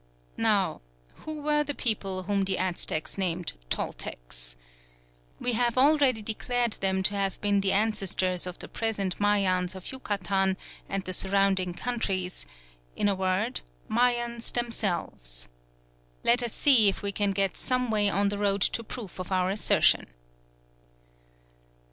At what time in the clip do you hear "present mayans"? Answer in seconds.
8.67-9.75